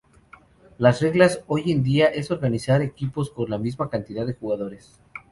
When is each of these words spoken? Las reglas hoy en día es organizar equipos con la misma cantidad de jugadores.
Las 0.79 0.99
reglas 0.99 1.43
hoy 1.45 1.71
en 1.71 1.83
día 1.83 2.07
es 2.07 2.31
organizar 2.31 2.81
equipos 2.81 3.29
con 3.29 3.51
la 3.51 3.59
misma 3.59 3.87
cantidad 3.87 4.25
de 4.25 4.33
jugadores. 4.33 4.99